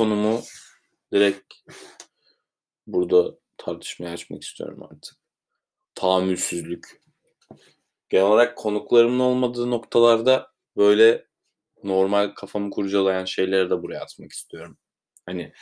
konumu 0.00 0.42
direkt 1.12 1.54
burada 2.86 3.38
tartışmaya 3.56 4.12
açmak 4.12 4.42
istiyorum 4.42 4.82
artık. 4.82 5.14
Tahammülsüzlük. 5.94 7.02
Genel 8.08 8.24
olarak 8.24 8.58
konuklarımın 8.58 9.18
olmadığı 9.18 9.70
noktalarda 9.70 10.52
böyle 10.76 11.26
normal 11.84 12.34
kafamı 12.34 12.70
kurcalayan 12.70 13.24
şeyleri 13.24 13.70
de 13.70 13.82
buraya 13.82 14.00
atmak 14.00 14.32
istiyorum. 14.32 14.78
Hani 15.26 15.52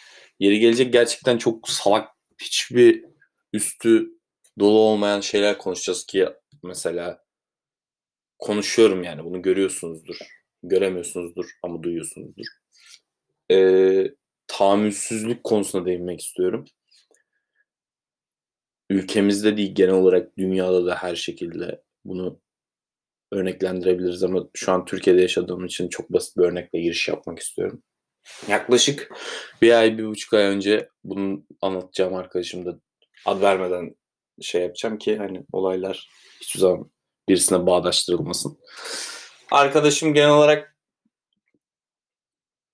yeri 0.41 0.59
gelecek 0.59 0.93
gerçekten 0.93 1.39
çok 1.39 1.69
salak 1.69 2.09
hiçbir 2.43 3.05
üstü 3.53 4.09
dolu 4.59 4.79
olmayan 4.79 5.21
şeyler 5.21 5.59
konuşacağız 5.59 6.07
ki 6.07 6.29
mesela 6.63 7.25
konuşuyorum 8.39 9.03
yani 9.03 9.25
bunu 9.25 9.43
görüyorsunuzdur. 9.43 10.17
Göremiyorsunuzdur 10.63 11.47
ama 11.63 11.83
duyuyorsunuzdur. 11.83 12.47
Ee, 13.51 14.07
tahammülsüzlük 14.59 15.45
konusuna 15.45 15.87
değinmek 15.87 16.21
istiyorum. 16.21 16.65
Ülkemizde 18.91 19.57
değil 19.57 19.75
genel 19.75 19.95
olarak 19.95 20.39
dünyada 20.39 20.87
da 20.87 20.95
her 20.95 21.17
şekilde 21.17 21.83
bunu 22.05 22.41
örneklendirebiliriz 23.33 24.23
ama 24.23 24.49
şu 24.55 24.73
an 24.73 24.85
Türkiye'de 24.85 25.21
yaşadığım 25.21 25.65
için 25.65 25.89
çok 25.89 26.13
basit 26.13 26.37
bir 26.37 26.43
örnekle 26.43 26.81
giriş 26.81 27.09
yapmak 27.09 27.39
istiyorum. 27.39 27.83
Yaklaşık 28.49 29.15
bir 29.63 29.73
ay, 29.73 29.99
bir 29.99 30.07
buçuk 30.07 30.35
ay 30.35 30.43
önce 30.43 30.89
bunu 31.05 31.45
anlatacağım 31.63 32.15
arkadaşım 32.15 32.67
da 32.67 32.81
ad 33.27 33.43
vermeden 33.43 33.95
şey 34.41 34.63
yapacağım 34.63 34.99
ki 34.99 35.17
hani 35.17 35.45
olaylar 35.53 36.09
hiçbir 36.41 36.61
zaman 36.61 36.91
birisine 37.29 37.67
bağdaştırılmasın. 37.67 38.59
Arkadaşım 39.51 40.15
genel 40.15 40.31
olarak 40.31 40.78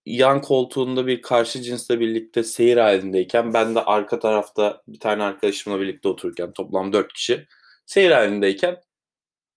yan 0.07 0.41
koltuğunda 0.43 1.07
bir 1.07 1.23
karşı 1.23 1.63
cinsle 1.63 2.01
birlikte 2.01 2.43
seyir 2.45 2.77
halindeyken 2.77 3.55
ben 3.55 3.75
de 3.75 3.81
arka 3.85 4.19
tarafta 4.19 4.83
bir 4.89 5.01
tane 5.01 5.23
arkadaşımla 5.23 5.81
birlikte 5.81 6.09
otururken 6.09 6.53
toplam 6.53 6.93
dört 6.93 7.13
kişi 7.13 7.47
seyir 7.87 8.11
halindeyken 8.11 8.77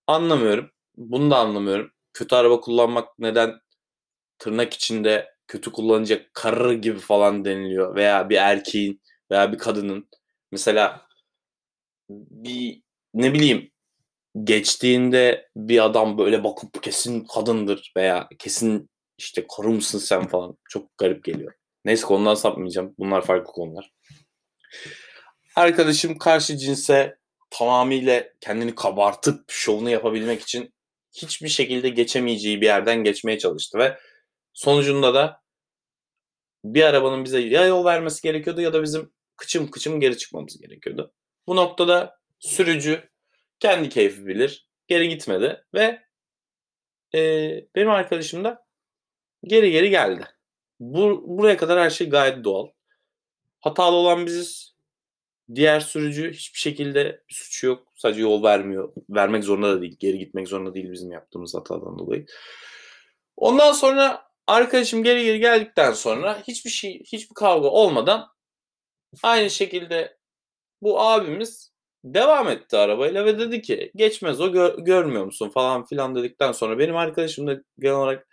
anlamıyorum. 0.08 0.72
Bunu 0.98 1.32
da 1.32 1.38
anlamıyorum. 1.38 1.92
Kötü 2.14 2.36
araba 2.36 2.62
kullanmak 2.62 3.20
neden 3.20 3.60
tırnak 4.40 4.74
içinde 4.74 5.30
kötü 5.48 5.72
kullanacak 5.72 6.34
karı 6.34 6.74
gibi 6.74 7.00
falan 7.00 7.46
deniliyor 7.46 7.96
veya 7.96 8.30
bir 8.30 8.36
erkeğin 8.38 9.02
veya 9.32 9.54
bir 9.54 9.58
kadının 9.58 10.10
mesela 10.52 11.08
bir 12.10 12.82
ne 13.14 13.34
bileyim 13.34 13.72
geçtiğinde 14.44 15.50
bir 15.56 15.86
adam 15.86 16.18
böyle 16.18 16.44
bakıp 16.44 16.84
kesin 16.84 17.26
kadındır 17.36 17.94
veya 17.98 18.30
kesin 18.40 18.90
işte 19.18 19.46
karı 19.58 19.70
mısın 19.70 20.00
sen 20.00 20.28
falan 20.28 20.58
çok 20.70 20.98
garip 20.98 21.24
geliyor. 21.24 21.54
Neyse 21.86 22.06
konudan 22.06 22.36
sapmayacağım. 22.36 22.96
Bunlar 23.00 23.26
farklı 23.26 23.54
konular. 23.54 23.92
Arkadaşım 25.56 26.18
karşı 26.18 26.58
cinse 26.58 27.18
tamamıyla 27.50 28.24
kendini 28.42 28.76
kabartıp 28.76 29.52
şovunu 29.52 29.90
yapabilmek 29.90 30.42
için 30.42 30.74
hiçbir 31.12 31.48
şekilde 31.48 31.90
geçemeyeceği 31.90 32.62
bir 32.62 32.66
yerden 32.66 33.04
geçmeye 33.04 33.38
çalıştı 33.38 33.78
ve 33.78 33.98
sonucunda 34.54 35.14
da 35.14 35.42
bir 36.64 36.84
arabanın 36.84 37.26
bize 37.26 37.40
ya 37.40 37.66
yol 37.66 37.86
vermesi 37.86 38.22
gerekiyordu 38.22 38.62
ya 38.62 38.74
da 38.74 38.84
bizim 38.84 39.12
kıçım 39.36 39.72
kıçım 39.72 40.00
geri 40.00 40.18
çıkmamız 40.18 40.62
gerekiyordu. 40.62 41.14
Bu 41.48 41.56
noktada 41.56 42.20
sürücü 42.40 43.10
kendi 43.60 43.90
keyfi 43.90 44.26
bilir. 44.28 44.68
Geri 44.88 45.10
gitmedi 45.10 45.64
ve 45.74 46.02
e, 47.16 47.22
benim 47.76 47.90
arkadaşım 47.90 48.44
da 48.44 48.67
geri 49.44 49.72
geri 49.72 49.90
geldi. 49.90 50.26
Bu, 50.80 51.24
buraya 51.28 51.58
kadar 51.58 51.80
her 51.80 51.90
şey 51.90 52.10
gayet 52.10 52.44
doğal. 52.44 52.68
Hatalı 53.60 53.96
olan 53.96 54.26
biziz. 54.26 54.78
Diğer 55.56 55.80
sürücü 55.80 56.34
hiçbir 56.34 56.60
şekilde 56.60 57.22
bir 57.30 57.34
suçu 57.34 57.68
yok. 57.68 57.88
Sadece 57.96 58.22
yol 58.22 58.44
vermiyor. 58.44 58.94
Vermek 59.10 59.44
zorunda 59.44 59.76
da 59.76 59.82
değil. 59.82 59.98
Geri 60.00 60.20
gitmek 60.20 60.48
zorunda 60.48 60.74
değil 60.74 60.92
bizim 60.92 61.12
yaptığımız 61.12 61.56
hatadan 61.56 62.00
dolayı. 62.00 62.26
Ondan 63.38 63.72
sonra 63.72 64.28
arkadaşım 64.48 65.04
geri 65.04 65.24
geri 65.24 65.40
geldikten 65.40 65.92
sonra 65.92 66.44
hiçbir 66.48 66.70
şey, 66.70 67.04
hiçbir 67.04 67.34
kavga 67.34 67.68
olmadan 67.68 68.28
aynı 69.24 69.50
şekilde 69.50 70.18
bu 70.82 71.02
abimiz 71.02 71.74
devam 72.04 72.48
etti 72.50 72.78
arabayla 72.78 73.26
ve 73.26 73.40
dedi 73.40 73.62
ki 73.62 73.92
geçmez 73.96 74.42
o 74.42 74.48
gö- 74.48 74.84
görmüyor 74.84 75.26
musun 75.26 75.50
falan 75.50 75.86
filan 75.86 76.16
dedikten 76.16 76.52
sonra 76.52 76.80
benim 76.80 76.98
arkadaşım 76.98 77.48
da 77.48 77.62
genel 77.80 77.96
olarak 77.96 78.27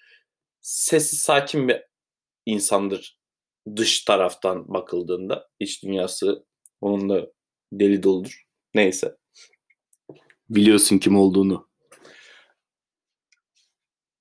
sessiz 0.64 1.18
sakin 1.18 1.68
bir 1.68 1.84
insandır 2.46 3.18
dış 3.76 4.04
taraftan 4.04 4.74
bakıldığında 4.74 5.48
iç 5.60 5.82
dünyası 5.82 6.44
onun 6.80 7.08
da 7.08 7.26
deli 7.72 8.02
doludur. 8.02 8.44
Neyse. 8.74 9.16
Biliyorsun 10.50 10.98
kim 10.98 11.18
olduğunu. 11.18 11.68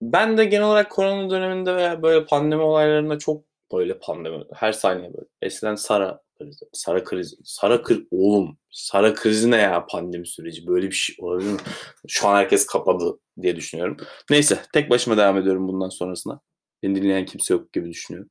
Ben 0.02 0.38
de 0.38 0.46
genel 0.46 0.66
olarak 0.66 0.92
korona 0.92 1.30
döneminde 1.30 1.76
veya 1.76 2.04
böyle 2.04 2.26
pandemi 2.26 2.62
olaylarında 2.62 3.20
çok 3.20 3.46
böyle 3.72 4.00
pandemi 4.00 4.46
her 4.54 4.72
saniye 4.72 5.14
böyle. 5.14 5.28
Eskiden 5.42 5.76
Sara 5.76 6.23
krizi, 6.38 6.66
Sara 6.74 7.04
krizi, 7.04 7.36
Sara 7.44 7.82
krizi, 7.84 8.08
oğlum 8.12 8.58
Sara 8.72 9.14
krizi 9.14 9.52
ne 9.52 9.58
ya 9.58 9.86
pandemi 9.86 10.28
süreci 10.28 10.68
böyle 10.68 10.88
bir 10.88 10.96
şey 10.96 11.16
olabilir 11.20 11.52
mi? 11.52 11.60
Şu 12.08 12.28
an 12.28 12.36
herkes 12.36 12.66
kapadı 12.66 13.20
diye 13.42 13.56
düşünüyorum. 13.56 13.98
Neyse 14.30 14.60
tek 14.74 14.90
başıma 14.90 15.18
devam 15.18 15.38
ediyorum 15.38 15.68
bundan 15.68 15.90
sonrasına. 15.90 16.40
Beni 16.84 16.96
dinleyen 16.96 17.26
kimse 17.26 17.54
yok 17.54 17.74
gibi 17.74 17.90
düşünüyorum. 17.90 18.30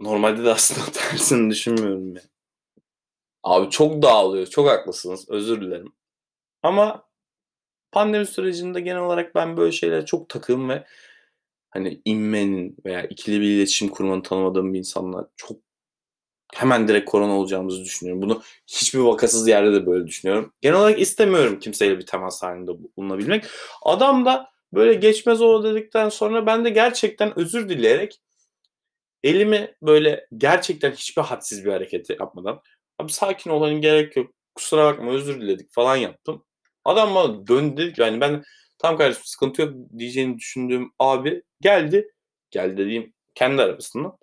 Normalde 0.00 0.44
de 0.44 0.50
aslında 0.50 0.86
tersini 0.92 1.50
düşünmüyorum 1.50 2.14
ya. 2.14 2.22
Abi 3.42 3.70
çok 3.70 4.02
dağılıyor. 4.02 4.46
Çok 4.46 4.68
haklısınız. 4.68 5.28
Özür 5.28 5.60
dilerim. 5.60 5.92
Ama 6.62 7.08
pandemi 7.92 8.26
sürecinde 8.26 8.80
genel 8.80 9.00
olarak 9.00 9.34
ben 9.34 9.56
böyle 9.56 9.72
şeylere 9.72 10.04
çok 10.04 10.28
takığım 10.28 10.68
ve 10.68 10.86
hani 11.70 12.02
inmenin 12.04 12.76
veya 12.84 13.02
ikili 13.02 13.40
bir 13.40 13.46
iletişim 13.46 13.88
kurmanın 13.88 14.20
tanımadığım 14.20 14.74
bir 14.74 14.78
insanla 14.78 15.28
çok 15.36 15.67
hemen 16.54 16.88
direkt 16.88 17.10
korona 17.10 17.38
olacağımızı 17.38 17.84
düşünüyorum. 17.84 18.22
Bunu 18.22 18.42
hiçbir 18.66 18.98
vakasız 18.98 19.48
yerde 19.48 19.72
de 19.72 19.86
böyle 19.86 20.06
düşünüyorum. 20.06 20.52
Genel 20.60 20.76
olarak 20.76 21.00
istemiyorum 21.00 21.58
kimseyle 21.58 21.98
bir 21.98 22.06
temas 22.06 22.42
halinde 22.42 22.72
bulunabilmek. 22.96 23.44
Adam 23.82 24.24
da 24.24 24.50
böyle 24.72 24.94
geçmez 24.94 25.42
o 25.42 25.64
dedikten 25.64 26.08
sonra 26.08 26.46
ben 26.46 26.64
de 26.64 26.70
gerçekten 26.70 27.38
özür 27.38 27.68
dileyerek 27.68 28.20
elimi 29.22 29.74
böyle 29.82 30.26
gerçekten 30.36 30.92
hiçbir 30.92 31.22
hadsiz 31.22 31.64
bir 31.64 31.72
hareket 31.72 32.10
yapmadan 32.10 32.60
abi 32.98 33.12
sakin 33.12 33.50
olanın 33.50 33.80
gerek 33.80 34.16
yok 34.16 34.30
kusura 34.54 34.84
bakma 34.84 35.12
özür 35.12 35.40
diledik 35.40 35.72
falan 35.72 35.96
yaptım. 35.96 36.44
Adam 36.84 37.14
bana 37.14 37.46
döndü 37.46 37.92
yani 37.96 38.20
ben 38.20 38.42
tam 38.78 38.96
kardeşim 38.96 39.24
sıkıntı 39.24 39.62
yok 39.62 39.74
diyeceğini 39.98 40.38
düşündüğüm 40.38 40.92
abi 40.98 41.42
geldi. 41.60 42.12
Geldi 42.50 42.76
dediğim 42.76 43.12
kendi 43.34 43.62
arabasından. 43.62 44.18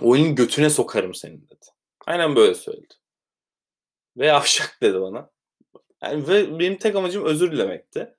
Oyunun 0.00 0.34
götüne 0.34 0.70
sokarım 0.70 1.14
senin 1.14 1.42
dedi. 1.42 1.66
Aynen 2.06 2.36
böyle 2.36 2.54
söyledi. 2.54 2.94
Ve 4.16 4.32
afşak 4.32 4.78
dedi 4.82 5.00
bana. 5.00 5.30
Yani 6.02 6.28
ve 6.28 6.58
benim 6.58 6.78
tek 6.78 6.96
amacım 6.96 7.24
özür 7.24 7.52
dilemekti. 7.52 8.14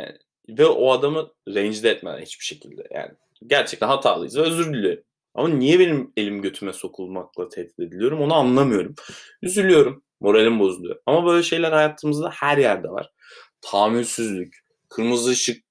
Yani, 0.00 0.18
ve 0.48 0.66
o 0.66 0.92
adamı 0.92 1.32
rencide 1.48 1.90
etmeden 1.90 2.20
hiçbir 2.20 2.44
şekilde. 2.44 2.88
Yani 2.90 3.10
gerçekten 3.46 3.88
hatalıyız 3.88 4.36
ve 4.36 4.40
özür 4.40 4.74
diliyorum. 4.74 5.04
Ama 5.34 5.48
niye 5.48 5.78
benim 5.78 6.12
elim 6.16 6.42
götüme 6.42 6.72
sokulmakla 6.72 7.48
tehdit 7.48 7.78
ediliyorum 7.78 8.20
onu 8.20 8.34
anlamıyorum. 8.34 8.94
Üzülüyorum. 9.42 10.04
Moralim 10.20 10.60
bozuluyor. 10.60 11.00
Ama 11.06 11.26
böyle 11.26 11.42
şeyler 11.42 11.72
hayatımızda 11.72 12.30
her 12.30 12.58
yerde 12.58 12.88
var. 12.88 13.12
Tahammülsüzlük, 13.60 14.56
kırmızı 14.88 15.30
ışık 15.30 15.64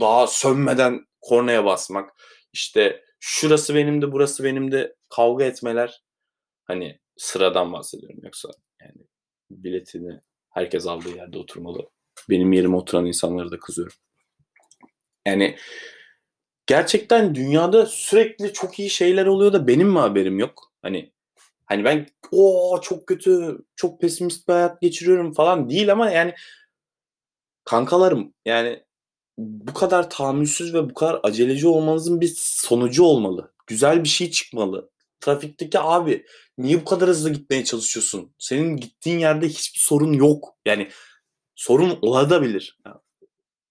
daha 0.00 0.26
sönmeden 0.26 1.06
kornaya 1.20 1.64
basmak, 1.64 2.10
işte 2.52 3.04
şurası 3.20 3.74
benim 3.74 4.02
de 4.02 4.12
burası 4.12 4.44
benim 4.44 4.72
de 4.72 4.96
kavga 5.10 5.44
etmeler. 5.44 6.02
Hani 6.64 6.98
sıradan 7.16 7.72
bahsediyorum 7.72 8.20
yoksa 8.22 8.48
yani 8.80 9.06
biletini 9.50 10.20
herkes 10.50 10.86
aldığı 10.86 11.16
yerde 11.16 11.38
oturmalı. 11.38 11.90
Benim 12.30 12.52
yerime 12.52 12.76
oturan 12.76 13.06
insanlara 13.06 13.50
da 13.50 13.58
kızıyorum. 13.58 13.96
Yani 15.26 15.56
gerçekten 16.66 17.34
dünyada 17.34 17.86
sürekli 17.86 18.52
çok 18.52 18.78
iyi 18.78 18.90
şeyler 18.90 19.26
oluyor 19.26 19.52
da 19.52 19.66
benim 19.66 19.88
mi 19.88 19.98
haberim 19.98 20.38
yok? 20.38 20.72
Hani 20.82 21.12
hani 21.66 21.84
ben 21.84 22.06
o 22.32 22.80
çok 22.82 23.06
kötü, 23.06 23.58
çok 23.76 24.00
pesimist 24.00 24.48
bir 24.48 24.52
hayat 24.52 24.80
geçiriyorum 24.80 25.32
falan 25.32 25.70
değil 25.70 25.92
ama 25.92 26.10
yani 26.10 26.34
kankalarım 27.64 28.34
yani 28.44 28.84
bu 29.38 29.74
kadar 29.74 30.10
tahammülsüz 30.10 30.74
ve 30.74 30.90
bu 30.90 30.94
kadar 30.94 31.20
aceleci 31.22 31.68
olmanızın 31.68 32.20
bir 32.20 32.32
sonucu 32.36 33.04
olmalı. 33.04 33.52
Güzel 33.66 34.04
bir 34.04 34.08
şey 34.08 34.30
çıkmalı. 34.30 34.90
Trafikteki 35.20 35.78
abi 35.80 36.26
niye 36.58 36.80
bu 36.80 36.84
kadar 36.84 37.08
hızlı 37.08 37.32
gitmeye 37.32 37.64
çalışıyorsun? 37.64 38.34
Senin 38.38 38.76
gittiğin 38.76 39.18
yerde 39.18 39.48
hiçbir 39.48 39.80
sorun 39.80 40.12
yok. 40.12 40.56
Yani 40.66 40.88
sorun 41.54 41.98
olabilir. 42.02 42.78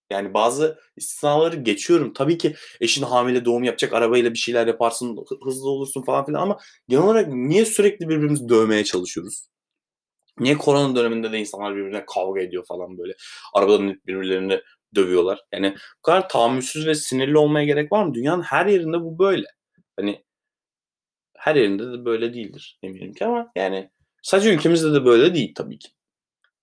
Yani 0.09 0.33
bazı 0.33 0.79
istisnaları 0.97 1.55
geçiyorum. 1.55 2.13
Tabii 2.13 2.37
ki 2.37 2.55
eşin 2.81 3.03
hamile 3.03 3.45
doğum 3.45 3.63
yapacak, 3.63 3.93
arabayla 3.93 4.33
bir 4.33 4.37
şeyler 4.37 4.67
yaparsın, 4.67 5.25
hızlı 5.43 5.69
olursun 5.69 6.01
falan 6.01 6.25
filan 6.25 6.41
ama 6.41 6.59
genel 6.87 7.03
olarak 7.03 7.27
niye 7.27 7.65
sürekli 7.65 8.09
birbirimizi 8.09 8.49
dövmeye 8.49 8.83
çalışıyoruz? 8.83 9.47
Niye 10.39 10.57
korona 10.57 10.95
döneminde 10.95 11.31
de 11.31 11.37
insanlar 11.37 11.75
birbirine 11.75 12.05
kavga 12.05 12.41
ediyor 12.41 12.65
falan 12.67 12.97
böyle. 12.97 13.13
Arabadan 13.53 14.01
birbirlerini 14.07 14.61
dövüyorlar. 14.95 15.39
Yani 15.51 15.75
bu 15.97 16.01
kadar 16.01 16.29
tahammülsüz 16.29 16.87
ve 16.87 16.95
sinirli 16.95 17.37
olmaya 17.37 17.65
gerek 17.65 17.91
var 17.91 18.05
mı? 18.05 18.13
Dünyanın 18.13 18.41
her 18.41 18.65
yerinde 18.65 19.01
bu 19.01 19.19
böyle. 19.19 19.47
Hani 19.95 20.23
her 21.37 21.55
yerinde 21.55 21.91
de 21.91 22.05
böyle 22.05 22.33
değildir 22.33 22.79
eminim 22.83 23.13
ki 23.13 23.25
ama 23.25 23.51
yani 23.55 23.89
sadece 24.21 24.53
ülkemizde 24.53 24.93
de 24.93 25.05
böyle 25.05 25.35
değil 25.35 25.53
tabii 25.55 25.79
ki. 25.79 25.89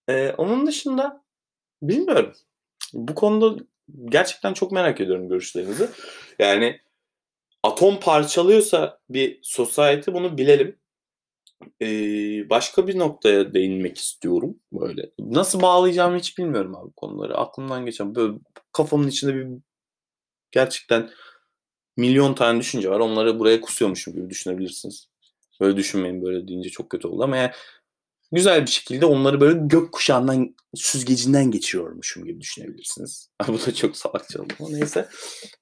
Ee, 0.08 0.34
onun 0.38 0.66
dışında 0.66 1.24
bilmiyorum. 1.82 2.32
Bu 2.92 3.14
konuda 3.14 3.64
gerçekten 4.04 4.52
çok 4.54 4.72
merak 4.72 5.00
ediyorum 5.00 5.28
görüşlerinizi. 5.28 5.88
Yani 6.38 6.80
atom 7.62 8.00
parçalıyorsa 8.00 9.00
bir 9.08 9.38
society 9.42 10.10
bunu 10.12 10.38
bilelim. 10.38 10.78
Başka 12.50 12.86
bir 12.86 12.98
noktaya 12.98 13.54
değinmek 13.54 13.98
istiyorum 13.98 14.56
böyle. 14.72 15.10
Nasıl 15.18 15.62
bağlayacağımı 15.62 16.18
hiç 16.18 16.38
bilmiyorum 16.38 16.76
abi 16.76 16.92
konuları. 16.96 17.36
Aklımdan 17.36 17.86
geçen 17.86 18.14
böyle 18.14 18.38
kafamın 18.72 19.08
içinde 19.08 19.34
bir 19.34 19.46
gerçekten 20.50 21.10
milyon 21.96 22.34
tane 22.34 22.60
düşünce 22.60 22.90
var. 22.90 23.00
Onları 23.00 23.38
buraya 23.38 23.60
kusuyormuşum 23.60 24.14
gibi 24.14 24.30
düşünebilirsiniz. 24.30 25.08
Böyle 25.60 25.76
düşünmeyin 25.76 26.24
böyle 26.24 26.48
deyince 26.48 26.70
çok 26.70 26.90
kötü 26.90 27.08
oldu 27.08 27.22
ama 27.22 27.36
yani 27.36 27.50
güzel 28.32 28.62
bir 28.62 28.70
şekilde 28.70 29.06
onları 29.06 29.40
böyle 29.40 29.60
gök 29.62 29.92
kuşağından 29.92 30.56
süzgecinden 30.74 31.50
geçiriyormuşum 31.50 32.24
gibi 32.24 32.40
düşünebilirsiniz. 32.40 33.30
Bu 33.48 33.66
da 33.66 33.74
çok 33.74 33.96
salakça 33.96 34.42
oldu 34.42 34.52
ama 34.60 34.68
neyse. 34.68 35.08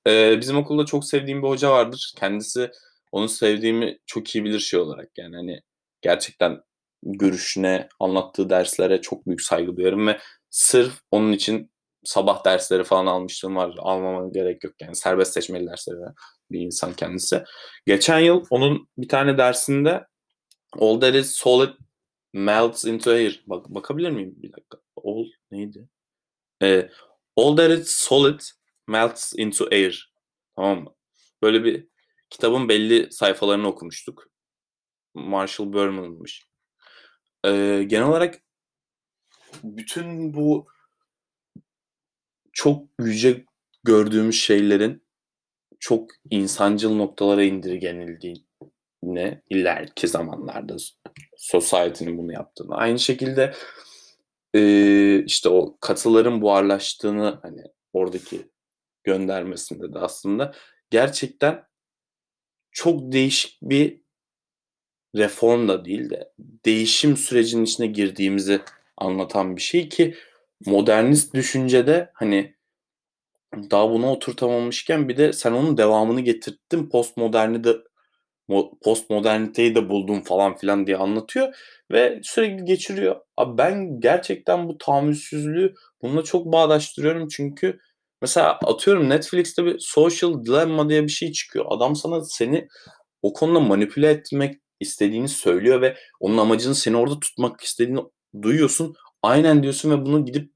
Ee, 0.06 0.38
bizim 0.40 0.56
okulda 0.56 0.86
çok 0.86 1.04
sevdiğim 1.04 1.42
bir 1.42 1.48
hoca 1.48 1.70
vardır. 1.70 2.12
Kendisi 2.16 2.70
onu 3.12 3.28
sevdiğimi 3.28 3.98
çok 4.06 4.34
iyi 4.34 4.44
bilir 4.44 4.60
şey 4.60 4.80
olarak 4.80 5.18
yani 5.18 5.36
hani 5.36 5.60
gerçekten 6.02 6.62
görüşüne, 7.02 7.88
anlattığı 8.00 8.50
derslere 8.50 9.00
çok 9.00 9.26
büyük 9.26 9.42
saygı 9.42 9.76
duyarım 9.76 10.06
ve 10.06 10.18
sırf 10.50 10.92
onun 11.10 11.32
için 11.32 11.72
sabah 12.04 12.44
dersleri 12.44 12.84
falan 12.84 13.06
almışlığım 13.06 13.56
var. 13.56 13.74
Almama 13.78 14.28
gerek 14.28 14.64
yok 14.64 14.74
yani 14.80 14.96
serbest 14.96 15.32
seçmeli 15.32 15.66
dersleri 15.66 15.96
bir 16.50 16.60
insan 16.60 16.92
kendisi. 16.92 17.44
Geçen 17.86 18.18
yıl 18.18 18.44
onun 18.50 18.88
bir 18.98 19.08
tane 19.08 19.38
dersinde 19.38 20.06
All 20.78 21.00
That 21.00 21.14
Is 21.14 21.30
Solid 21.30 21.70
Melts 22.32 22.84
Into 22.84 23.10
Air. 23.10 23.44
Bak, 23.46 23.68
bakabilir 23.68 24.10
miyim 24.10 24.34
bir 24.36 24.52
dakika? 24.52 24.78
All 25.04 25.26
neydi? 25.50 25.88
Ee, 26.62 26.90
All 27.36 27.56
That 27.56 27.70
Is 27.70 27.90
Solid 27.90 28.40
Melts 28.88 29.32
Into 29.36 29.68
Air. 29.72 30.12
Tamam 30.56 30.82
mı? 30.82 30.94
Böyle 31.42 31.64
bir 31.64 31.88
kitabın 32.30 32.68
belli 32.68 33.12
sayfalarını 33.12 33.68
okumuştuk. 33.68 34.31
Marshall 35.14 35.72
Berman'mış. 35.72 36.46
Ee, 37.44 37.84
genel 37.86 38.08
olarak 38.08 38.42
bütün 39.64 40.34
bu 40.34 40.66
çok 42.52 42.88
yüce 43.00 43.44
gördüğümüz 43.84 44.40
şeylerin 44.40 45.02
çok 45.80 46.10
insancıl 46.30 46.94
noktalara 46.94 47.42
indirgenildiğine 47.42 49.42
ileriki 49.50 50.08
zamanlarda 50.08 50.76
society'nin 51.36 52.18
bunu 52.18 52.32
yaptığını. 52.32 52.74
Aynı 52.74 52.98
şekilde 52.98 53.54
e, 54.54 55.24
işte 55.24 55.48
o 55.48 55.76
katıların 55.80 56.42
buharlaştığını 56.42 57.38
hani 57.42 57.62
oradaki 57.92 58.50
göndermesinde 59.04 59.94
de 59.94 59.98
aslında 59.98 60.54
gerçekten 60.90 61.64
çok 62.70 63.12
değişik 63.12 63.58
bir 63.62 64.01
reform 65.16 65.68
da 65.68 65.84
değil 65.84 66.10
de 66.10 66.32
değişim 66.64 67.16
sürecinin 67.16 67.64
içine 67.64 67.86
girdiğimizi 67.86 68.60
anlatan 68.96 69.56
bir 69.56 69.62
şey 69.62 69.88
ki 69.88 70.14
modernist 70.66 71.34
düşüncede 71.34 72.10
hani 72.14 72.54
daha 73.70 73.90
bunu 73.90 74.10
oturtamamışken 74.10 75.08
bir 75.08 75.16
de 75.16 75.32
sen 75.32 75.52
onun 75.52 75.76
devamını 75.76 76.20
getirttin 76.20 76.88
postmoderni 76.88 77.64
de 77.64 77.76
postmoderniteyi 78.84 79.74
de 79.74 79.88
buldum 79.88 80.22
falan 80.22 80.56
filan 80.56 80.86
diye 80.86 80.96
anlatıyor 80.96 81.54
ve 81.90 82.20
sürekli 82.22 82.64
geçiriyor. 82.64 83.16
Abi 83.36 83.58
ben 83.58 84.00
gerçekten 84.00 84.68
bu 84.68 84.78
tahammülsüzlüğü 84.78 85.74
bununla 86.02 86.24
çok 86.24 86.46
bağdaştırıyorum 86.46 87.28
çünkü 87.28 87.78
mesela 88.22 88.58
atıyorum 88.64 89.08
Netflix'te 89.08 89.64
bir 89.64 89.78
social 89.78 90.44
dilemma 90.44 90.88
diye 90.88 91.02
bir 91.02 91.08
şey 91.08 91.32
çıkıyor. 91.32 91.64
Adam 91.68 91.96
sana 91.96 92.24
seni 92.24 92.68
o 93.22 93.32
konuda 93.32 93.60
manipüle 93.60 94.10
etmek 94.10 94.61
istediğini 94.82 95.28
söylüyor 95.28 95.80
ve 95.80 95.96
onun 96.20 96.38
amacını 96.38 96.74
seni 96.74 96.96
orada 96.96 97.20
tutmak 97.20 97.60
istediğini 97.60 98.00
duyuyorsun. 98.42 98.94
Aynen 99.22 99.62
diyorsun 99.62 99.90
ve 99.90 100.06
bunu 100.06 100.26
gidip 100.26 100.52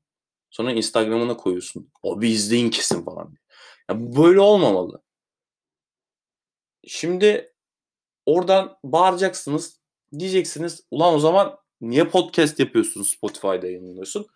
sonra 0.50 0.72
Instagram'ına 0.72 1.36
koyuyorsun. 1.36 1.90
O 2.02 2.20
bir 2.20 2.28
izleyin 2.28 2.70
kesin 2.70 3.04
falan. 3.04 3.34
Ya 3.90 4.16
böyle 4.16 4.40
olmamalı. 4.40 5.02
Şimdi 6.86 7.52
oradan 8.26 8.76
bağıracaksınız. 8.84 9.80
Diyeceksiniz 10.18 10.80
ulan 10.90 11.14
o 11.14 11.18
zaman 11.18 11.58
niye 11.80 12.04
podcast 12.04 12.60
yapıyorsun 12.60 13.02
Spotify'da 13.02 13.66
yayınlıyorsun? 13.66 14.26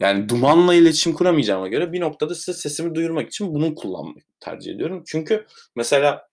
Yani 0.00 0.28
dumanla 0.28 0.74
iletişim 0.74 1.14
kuramayacağıma 1.14 1.68
göre 1.68 1.92
bir 1.92 2.00
noktada 2.00 2.34
size 2.34 2.52
sesimi 2.58 2.94
duyurmak 2.94 3.28
için 3.28 3.54
bunu 3.54 3.74
kullanmayı 3.74 4.24
tercih 4.40 4.74
ediyorum. 4.74 5.02
Çünkü 5.06 5.46
mesela 5.76 6.28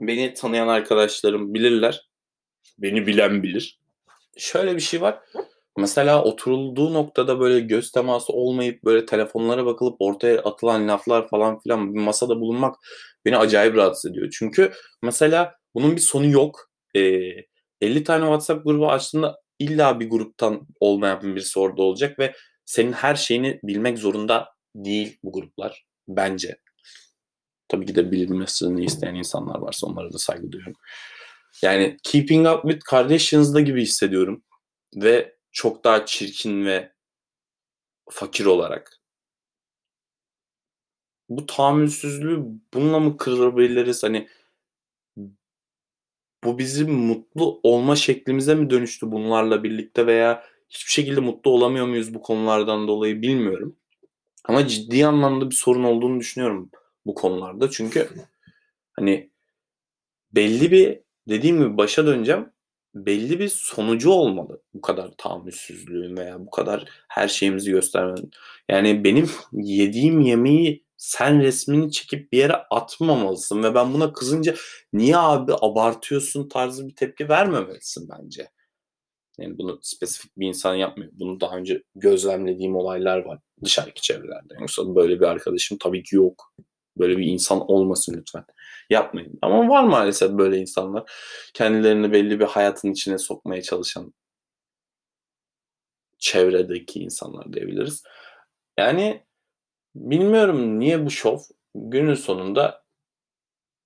beni 0.00 0.34
tanıyan 0.34 0.68
arkadaşlarım 0.68 1.54
bilirler. 1.54 2.08
Beni 2.78 3.06
bilen 3.06 3.42
bilir. 3.42 3.78
Şöyle 4.36 4.76
bir 4.76 4.80
şey 4.80 5.00
var. 5.00 5.20
Mesela 5.78 6.24
oturulduğu 6.24 6.94
noktada 6.94 7.40
böyle 7.40 7.60
göz 7.60 7.92
teması 7.92 8.32
olmayıp 8.32 8.84
böyle 8.84 9.06
telefonlara 9.06 9.66
bakılıp 9.66 9.96
ortaya 9.98 10.38
atılan 10.38 10.88
laflar 10.88 11.28
falan 11.28 11.58
filan 11.58 11.94
bir 11.94 12.00
masada 12.00 12.40
bulunmak 12.40 12.76
beni 13.24 13.36
acayip 13.36 13.76
rahatsız 13.76 14.10
ediyor. 14.10 14.28
Çünkü 14.38 14.72
mesela 15.02 15.54
bunun 15.74 15.96
bir 15.96 16.00
sonu 16.00 16.26
yok. 16.26 16.70
Ee, 16.96 17.00
50 17.80 18.04
tane 18.04 18.24
WhatsApp 18.24 18.64
grubu 18.64 18.90
açtığında 18.90 19.38
illa 19.58 20.00
bir 20.00 20.10
gruptan 20.10 20.66
olmayan 20.80 21.22
birisi 21.22 21.58
orada 21.58 21.82
olacak 21.82 22.18
ve 22.18 22.34
senin 22.64 22.92
her 22.92 23.14
şeyini 23.14 23.60
bilmek 23.62 23.98
zorunda 23.98 24.48
değil 24.74 25.18
bu 25.24 25.32
gruplar 25.32 25.84
bence. 26.08 26.56
Tabii 27.70 27.86
ki 27.86 27.94
de 27.94 28.12
bilinmesini 28.12 28.84
isteyen 28.84 29.14
insanlar 29.14 29.58
varsa 29.58 29.86
onlara 29.86 30.12
da 30.12 30.18
saygı 30.18 30.52
duyuyorum. 30.52 30.76
Yani 31.62 31.96
Keeping 32.02 32.46
Up 32.48 32.62
With 32.62 32.84
Kardashians'da 32.84 33.60
gibi 33.60 33.82
hissediyorum. 33.82 34.42
Ve 34.96 35.36
çok 35.52 35.84
daha 35.84 36.06
çirkin 36.06 36.64
ve 36.64 36.92
fakir 38.10 38.46
olarak. 38.46 39.00
Bu 41.28 41.46
tahammülsüzlüğü 41.46 42.44
bununla 42.74 43.00
mı 43.00 43.16
kırabiliriz? 43.16 44.02
Hani 44.02 44.28
bu 46.44 46.58
bizim 46.58 46.92
mutlu 46.92 47.60
olma 47.62 47.96
şeklimize 47.96 48.54
mi 48.54 48.70
dönüştü 48.70 49.12
bunlarla 49.12 49.62
birlikte 49.62 50.06
veya 50.06 50.44
hiçbir 50.68 50.92
şekilde 50.92 51.20
mutlu 51.20 51.50
olamıyor 51.50 51.86
muyuz 51.86 52.14
bu 52.14 52.22
konulardan 52.22 52.88
dolayı 52.88 53.22
bilmiyorum. 53.22 53.76
Ama 54.44 54.68
ciddi 54.68 55.06
anlamda 55.06 55.50
bir 55.50 55.54
sorun 55.54 55.84
olduğunu 55.84 56.20
düşünüyorum 56.20 56.70
bu 57.06 57.14
konularda. 57.14 57.70
Çünkü 57.70 58.08
hani 58.92 59.30
belli 60.32 60.70
bir 60.70 61.00
dediğim 61.28 61.58
gibi 61.58 61.76
başa 61.76 62.06
döneceğim. 62.06 62.52
Belli 62.94 63.38
bir 63.38 63.48
sonucu 63.48 64.10
olmalı 64.10 64.62
bu 64.74 64.80
kadar 64.80 65.10
tahammülsüzlüğün 65.18 66.16
veya 66.16 66.46
bu 66.46 66.50
kadar 66.50 66.84
her 67.08 67.28
şeyimizi 67.28 67.70
göstermenin. 67.70 68.30
Yani 68.68 69.04
benim 69.04 69.30
yediğim 69.52 70.20
yemeği 70.20 70.84
sen 70.96 71.40
resmini 71.40 71.92
çekip 71.92 72.32
bir 72.32 72.38
yere 72.38 72.54
atmamalısın 72.70 73.62
ve 73.62 73.74
ben 73.74 73.94
buna 73.94 74.12
kızınca 74.12 74.54
niye 74.92 75.16
abi 75.16 75.52
abartıyorsun 75.60 76.48
tarzı 76.48 76.88
bir 76.88 76.96
tepki 76.96 77.28
vermemelisin 77.28 78.08
bence. 78.08 78.50
Yani 79.38 79.58
bunu 79.58 79.78
spesifik 79.82 80.36
bir 80.36 80.48
insan 80.48 80.74
yapmıyor. 80.74 81.12
Bunu 81.14 81.40
daha 81.40 81.56
önce 81.56 81.82
gözlemlediğim 81.94 82.76
olaylar 82.76 83.18
var 83.18 83.38
dışarıdaki 83.64 84.02
çevrelerde. 84.02 84.54
Yoksa 84.60 84.94
böyle 84.94 85.20
bir 85.20 85.26
arkadaşım 85.26 85.78
tabii 85.78 86.02
ki 86.02 86.16
yok. 86.16 86.54
Böyle 87.00 87.18
bir 87.18 87.26
insan 87.26 87.70
olmasın 87.70 88.14
lütfen. 88.18 88.44
Yapmayın. 88.90 89.38
Ama 89.42 89.68
var 89.68 89.84
maalesef 89.84 90.30
böyle 90.30 90.58
insanlar. 90.58 91.12
Kendilerini 91.54 92.12
belli 92.12 92.40
bir 92.40 92.44
hayatın 92.44 92.92
içine 92.92 93.18
sokmaya 93.18 93.62
çalışan 93.62 94.12
çevredeki 96.18 97.00
insanlar 97.00 97.52
diyebiliriz. 97.52 98.02
Yani 98.78 99.24
bilmiyorum 99.94 100.78
niye 100.78 101.06
bu 101.06 101.10
şov 101.10 101.38
günün 101.74 102.14
sonunda 102.14 102.82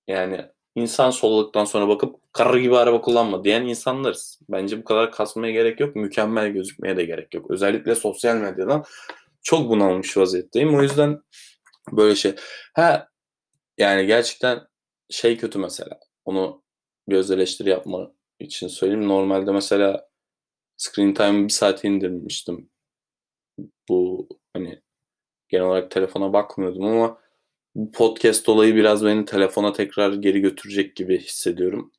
yani 0.09 0.41
insan 0.75 1.11
soladıktan 1.11 1.65
sonra 1.65 1.89
bakıp 1.89 2.33
karı 2.33 2.61
gibi 2.61 2.77
araba 2.77 3.01
kullanma 3.01 3.45
diyen 3.45 3.63
insanlarız. 3.63 4.41
Bence 4.49 4.79
bu 4.79 4.85
kadar 4.85 5.13
kasmaya 5.13 5.53
gerek 5.53 5.81
yok. 5.81 5.97
Mükemmel 5.97 6.49
gözükmeye 6.49 6.97
de 6.97 7.05
gerek 7.05 7.35
yok. 7.35 7.51
Özellikle 7.51 7.95
sosyal 7.95 8.37
medyadan 8.37 8.85
Çok 9.43 9.69
bunalmış 9.71 10.17
vaziyetteyim. 10.17 10.75
O 10.75 10.83
yüzden 10.83 11.21
böyle 11.93 12.15
şey. 12.17 12.35
Ha 12.75 13.09
yani 13.79 14.07
gerçekten 14.07 14.61
şey 15.11 15.37
kötü 15.39 15.59
mesela. 15.59 16.01
Onu 16.25 16.65
bir 17.09 17.17
öz 17.17 17.31
eleştiri 17.31 17.71
yapma 17.71 18.13
için 18.41 18.69
söyleyeyim. 18.69 19.09
Normalde 19.09 19.53
mesela 19.53 20.09
screen 20.77 21.15
time'ı 21.15 21.45
bir 21.45 21.53
saate 21.53 21.89
indirmiştim. 21.89 22.71
Bu 23.89 24.29
hani 24.55 24.83
genel 25.49 25.67
olarak 25.67 25.91
telefona 25.91 26.33
bakmıyordum 26.33 26.85
ama 26.85 27.19
bu 27.75 27.93
podcast 27.93 28.49
olayı 28.49 28.75
biraz 28.75 29.05
beni 29.05 29.25
telefona 29.25 29.73
tekrar 29.73 30.15
geri 30.15 30.41
götürecek 30.41 30.97
gibi 30.97 31.19
hissediyorum. 31.21 31.93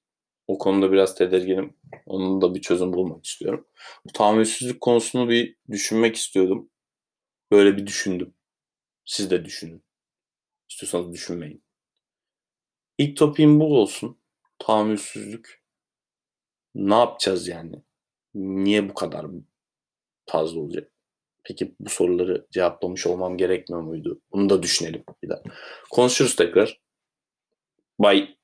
O 0.47 0.57
konuda 0.57 0.91
biraz 0.91 1.15
tedirginim. 1.15 1.77
Onun 2.05 2.41
da 2.41 2.55
bir 2.55 2.61
çözüm 2.61 2.93
bulmak 2.93 3.25
istiyorum. 3.25 3.67
Bu 4.05 4.11
tahammülsüzlük 4.13 4.81
konusunu 4.81 5.29
bir 5.29 5.57
düşünmek 5.71 6.15
istiyordum. 6.15 6.69
Böyle 7.51 7.77
bir 7.77 7.87
düşündüm. 7.87 8.34
Siz 9.05 9.31
de 9.31 9.45
düşünün. 9.45 9.83
İstiyorsanız 10.69 11.13
düşünmeyin. 11.13 11.63
İlk 12.97 13.17
topiğim 13.17 13.59
bu 13.59 13.81
olsun. 13.81 14.19
Tahammülsüzlük. 14.59 15.63
Ne 16.75 16.95
yapacağız 16.95 17.47
yani? 17.47 17.83
Niye 18.33 18.89
bu 18.89 18.93
kadar 18.93 19.25
fazla 20.25 20.59
olacak? 20.59 20.91
Peki 21.43 21.75
bu 21.79 21.89
soruları 21.89 22.47
cevaplamış 22.51 23.07
olmam 23.07 23.37
gerekmiyor 23.37 23.81
muydu? 23.81 24.21
Bunu 24.31 24.49
da 24.49 24.63
düşünelim 24.63 25.03
bir 25.23 25.29
daha. 25.29 25.41
Konuşuruz 25.91 26.35
tekrar. 26.35 26.81
Bye. 27.99 28.35